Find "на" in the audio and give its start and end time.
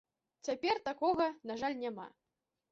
1.53-1.61